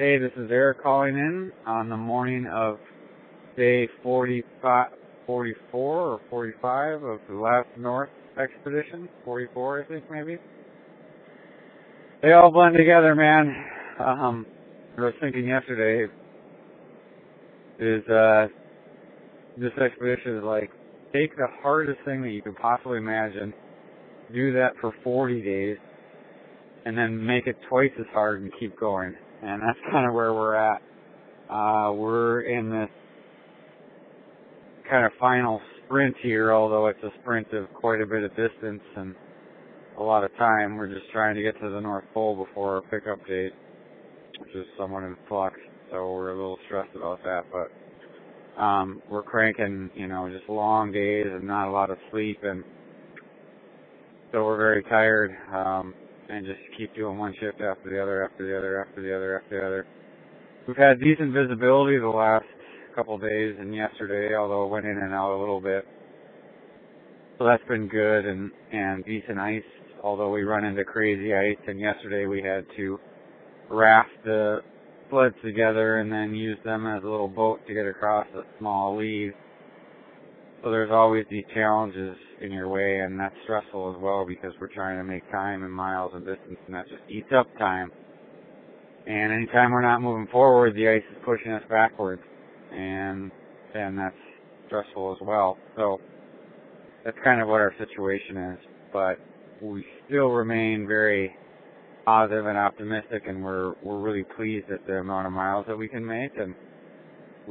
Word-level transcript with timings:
Hey, 0.00 0.16
this 0.16 0.32
is 0.38 0.48
Eric 0.50 0.82
calling 0.82 1.14
in 1.14 1.52
on 1.66 1.90
the 1.90 1.96
morning 1.98 2.46
of 2.50 2.78
day 3.54 3.86
45, 4.02 4.92
44 5.26 5.98
or 6.00 6.20
45 6.30 7.02
of 7.02 7.18
the 7.28 7.34
last 7.34 7.68
North 7.76 8.08
expedition. 8.42 9.10
44, 9.26 9.82
I 9.82 9.84
think, 9.88 10.04
maybe. 10.10 10.38
They 12.22 12.32
all 12.32 12.50
blend 12.50 12.78
together, 12.78 13.14
man. 13.14 13.54
Um, 13.98 14.46
I 14.96 15.02
was 15.02 15.12
thinking 15.20 15.46
yesterday 15.46 16.10
is, 17.78 18.02
uh, 18.08 18.46
this 19.58 19.72
expedition 19.84 20.38
is 20.38 20.44
like, 20.44 20.70
take 21.12 21.36
the 21.36 21.48
hardest 21.62 21.98
thing 22.06 22.22
that 22.22 22.30
you 22.30 22.40
could 22.40 22.56
possibly 22.56 22.96
imagine, 22.96 23.52
do 24.32 24.50
that 24.54 24.70
for 24.80 24.94
40 25.04 25.42
days, 25.42 25.76
and 26.84 26.96
then 26.96 27.24
make 27.24 27.46
it 27.46 27.56
twice 27.68 27.90
as 27.98 28.06
hard 28.12 28.42
and 28.42 28.50
keep 28.58 28.78
going. 28.78 29.14
And 29.42 29.62
that's 29.62 29.78
kind 29.90 30.06
of 30.06 30.14
where 30.14 30.32
we're 30.32 30.54
at. 30.54 30.82
Uh, 31.50 31.92
we're 31.92 32.42
in 32.42 32.70
this 32.70 32.88
kind 34.88 35.04
of 35.04 35.12
final 35.18 35.60
sprint 35.84 36.14
here, 36.22 36.52
although 36.52 36.86
it's 36.86 37.02
a 37.02 37.10
sprint 37.22 37.52
of 37.52 37.72
quite 37.74 38.00
a 38.00 38.06
bit 38.06 38.22
of 38.22 38.30
distance 38.30 38.82
and 38.96 39.14
a 39.98 40.02
lot 40.02 40.24
of 40.24 40.34
time. 40.36 40.76
We're 40.76 40.92
just 40.92 41.10
trying 41.12 41.34
to 41.36 41.42
get 41.42 41.60
to 41.60 41.70
the 41.70 41.80
North 41.80 42.04
Pole 42.14 42.44
before 42.44 42.76
our 42.76 42.82
pickup 42.82 43.24
date, 43.26 43.52
which 44.38 44.54
is 44.54 44.66
somewhat 44.78 45.02
in 45.02 45.16
flux. 45.28 45.56
So 45.90 46.12
we're 46.12 46.30
a 46.30 46.36
little 46.36 46.58
stressed 46.66 46.94
about 46.94 47.22
that, 47.24 47.44
but 47.50 48.62
um, 48.62 49.02
we're 49.10 49.22
cranking, 49.22 49.90
you 49.94 50.06
know, 50.06 50.28
just 50.28 50.48
long 50.48 50.92
days 50.92 51.26
and 51.26 51.44
not 51.44 51.68
a 51.68 51.72
lot 51.72 51.90
of 51.90 51.98
sleep, 52.10 52.38
and 52.42 52.62
so 54.32 54.44
we're 54.44 54.56
very 54.56 54.82
tired. 54.84 55.32
Um, 55.52 55.94
and 56.30 56.46
just 56.46 56.60
keep 56.78 56.94
doing 56.94 57.18
one 57.18 57.34
shift 57.40 57.60
after 57.60 57.90
the 57.90 58.00
other, 58.02 58.24
after 58.24 58.46
the 58.46 58.56
other, 58.56 58.80
after 58.84 59.02
the 59.02 59.14
other, 59.14 59.40
after 59.40 59.60
the 59.60 59.66
other. 59.66 59.86
We've 60.68 60.76
had 60.76 61.00
decent 61.00 61.32
visibility 61.32 61.98
the 61.98 62.08
last 62.08 62.44
couple 62.94 63.14
of 63.16 63.20
days 63.22 63.56
and 63.58 63.74
yesterday, 63.74 64.34
although 64.36 64.64
it 64.66 64.68
went 64.68 64.86
in 64.86 64.98
and 64.98 65.12
out 65.12 65.36
a 65.36 65.40
little 65.40 65.60
bit. 65.60 65.84
So 67.38 67.44
that's 67.46 67.64
been 67.68 67.88
good 67.88 68.26
and, 68.26 68.50
and 68.72 69.04
decent 69.04 69.38
ice, 69.38 69.62
although 70.04 70.30
we 70.30 70.42
run 70.42 70.64
into 70.64 70.84
crazy 70.84 71.34
ice 71.34 71.58
and 71.66 71.80
yesterday 71.80 72.26
we 72.26 72.42
had 72.42 72.66
to 72.76 72.98
raft 73.70 74.10
the 74.24 74.58
sleds 75.10 75.34
together 75.44 75.98
and 75.98 76.12
then 76.12 76.34
use 76.34 76.58
them 76.64 76.86
as 76.86 77.02
a 77.02 77.08
little 77.08 77.28
boat 77.28 77.60
to 77.66 77.74
get 77.74 77.86
across 77.86 78.26
a 78.36 78.42
small 78.58 78.96
lead. 78.96 79.32
So 80.62 80.70
there's 80.70 80.90
always 80.90 81.24
these 81.30 81.44
challenges 81.54 82.16
in 82.42 82.52
your 82.52 82.68
way 82.68 83.00
and 83.00 83.18
that's 83.18 83.34
stressful 83.44 83.94
as 83.94 84.02
well 84.02 84.26
because 84.26 84.52
we're 84.60 84.72
trying 84.72 84.98
to 84.98 85.04
make 85.04 85.28
time 85.30 85.64
in 85.64 85.70
miles 85.70 86.12
and 86.14 86.24
distance 86.24 86.58
and 86.66 86.74
that 86.74 86.86
just 86.88 87.02
eats 87.08 87.28
up 87.34 87.46
time. 87.58 87.90
And 89.06 89.32
anytime 89.32 89.72
we're 89.72 89.80
not 89.80 90.00
moving 90.00 90.26
forward, 90.30 90.74
the 90.74 90.88
ice 90.88 91.02
is 91.10 91.22
pushing 91.24 91.52
us 91.52 91.62
backwards 91.70 92.22
and, 92.72 93.30
and 93.74 93.98
that's 93.98 94.14
stressful 94.66 95.16
as 95.18 95.26
well. 95.26 95.56
So 95.76 95.98
that's 97.04 97.16
kind 97.24 97.40
of 97.40 97.48
what 97.48 97.60
our 97.60 97.74
situation 97.78 98.36
is, 98.36 98.58
but 98.92 99.16
we 99.62 99.84
still 100.06 100.28
remain 100.28 100.86
very 100.86 101.34
positive 102.04 102.44
and 102.46 102.58
optimistic 102.58 103.22
and 103.26 103.42
we're, 103.42 103.74
we're 103.82 103.98
really 104.00 104.24
pleased 104.36 104.70
at 104.70 104.86
the 104.86 104.94
amount 104.94 105.26
of 105.26 105.32
miles 105.32 105.64
that 105.68 105.76
we 105.76 105.88
can 105.88 106.04
make 106.04 106.32
and 106.36 106.54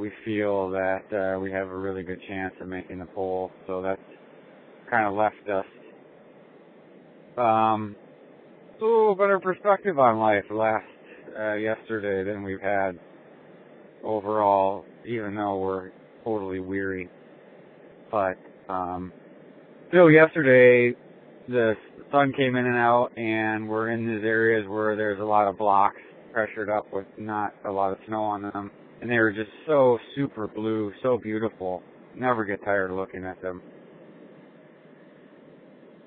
we 0.00 0.10
feel 0.24 0.70
that 0.70 1.04
uh, 1.12 1.38
we 1.38 1.52
have 1.52 1.68
a 1.68 1.76
really 1.76 2.02
good 2.02 2.20
chance 2.26 2.54
of 2.60 2.68
making 2.68 2.98
the 2.98 3.06
pole. 3.06 3.50
So 3.66 3.82
that's 3.82 4.00
kind 4.90 5.06
of 5.06 5.12
left 5.12 5.48
us 5.48 5.66
um, 7.36 7.94
a 8.80 8.84
little 8.84 9.14
better 9.14 9.38
perspective 9.38 9.98
on 9.98 10.18
life 10.18 10.44
last 10.50 10.86
uh, 11.38 11.54
yesterday 11.54 12.28
than 12.28 12.42
we've 12.42 12.60
had 12.60 12.98
overall, 14.02 14.86
even 15.06 15.34
though 15.34 15.58
we're 15.58 15.90
totally 16.24 16.60
weary. 16.60 17.08
But 18.10 18.38
um, 18.70 19.12
still, 19.88 20.10
yesterday 20.10 20.96
the 21.46 21.74
sun 22.10 22.32
came 22.36 22.56
in 22.56 22.64
and 22.64 22.76
out, 22.76 23.10
and 23.18 23.68
we're 23.68 23.90
in 23.90 24.06
these 24.06 24.24
areas 24.24 24.66
where 24.66 24.96
there's 24.96 25.20
a 25.20 25.24
lot 25.24 25.46
of 25.46 25.58
blocks 25.58 26.00
pressured 26.32 26.70
up 26.70 26.86
with 26.90 27.06
not 27.18 27.54
a 27.66 27.70
lot 27.70 27.92
of 27.92 27.98
snow 28.06 28.22
on 28.22 28.42
them 28.42 28.70
and 29.00 29.10
they 29.10 29.18
were 29.18 29.32
just 29.32 29.50
so 29.66 29.98
super 30.14 30.46
blue, 30.46 30.92
so 31.02 31.18
beautiful. 31.18 31.82
Never 32.16 32.44
get 32.44 32.62
tired 32.64 32.90
of 32.90 32.96
looking 32.96 33.24
at 33.24 33.40
them. 33.40 33.62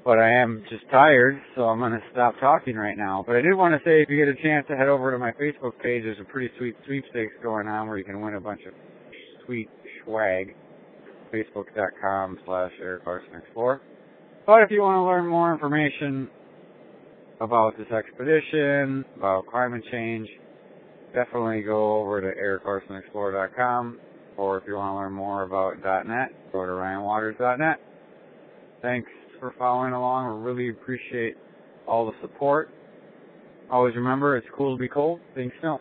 But 0.05 0.19
I 0.19 0.41
am 0.41 0.63
just 0.69 0.83
tired, 0.91 1.41
so 1.55 1.63
I'm 1.63 1.79
to 1.79 1.99
stop 2.11 2.35
talking 2.41 2.75
right 2.75 2.97
now. 2.97 3.23
But 3.25 3.37
I 3.37 3.41
did 3.41 3.53
want 3.53 3.73
to 3.73 3.79
say 3.89 4.01
if 4.01 4.09
you 4.09 4.17
get 4.17 4.27
a 4.27 4.43
chance 4.43 4.65
to 4.67 4.75
head 4.75 4.89
over 4.89 5.11
to 5.11 5.17
my 5.17 5.31
Facebook 5.31 5.79
page, 5.81 6.03
there's 6.03 6.19
a 6.19 6.25
pretty 6.25 6.53
sweet 6.57 6.75
sweepstakes 6.85 7.33
going 7.41 7.67
on 7.67 7.87
where 7.87 7.97
you 7.97 8.03
can 8.03 8.19
win 8.19 8.35
a 8.35 8.41
bunch 8.41 8.61
of 8.67 8.73
sweet 9.45 9.69
swag. 10.03 10.55
Facebook.com 11.33 12.37
slash 12.45 12.71
Eric 12.79 13.05
Larsen 13.07 13.35
Explorer. 13.35 13.81
But 14.45 14.61
if 14.61 14.71
you 14.71 14.81
want 14.81 14.97
to 14.97 15.01
learn 15.01 15.25
more 15.25 15.51
information 15.51 16.29
about 17.41 17.75
this 17.77 17.87
expedition, 17.89 19.03
about 19.17 19.47
climate 19.47 19.83
change, 19.91 20.27
definitely 21.13 21.61
go 21.61 21.97
over 22.01 22.21
to 22.21 22.39
ericlarsenexplorer.com, 22.39 23.99
or 24.37 24.57
if 24.57 24.63
you 24.67 24.75
want 24.75 24.91
to 24.91 24.95
learn 24.95 25.13
more 25.13 25.43
about 25.43 25.77
.NET, 26.07 26.51
go 26.51 26.65
to 26.65 26.71
ryanwaters.net. 26.71 27.79
Thanks 28.81 29.09
for 29.39 29.53
following 29.57 29.93
along. 29.93 30.41
We 30.41 30.51
really 30.51 30.69
appreciate 30.69 31.35
all 31.87 32.05
the 32.05 32.13
support. 32.21 32.69
Always 33.71 33.95
remember, 33.95 34.37
it's 34.37 34.47
cool 34.55 34.75
to 34.75 34.79
be 34.79 34.89
cold. 34.89 35.19
Think 35.35 35.53
snow. 35.61 35.79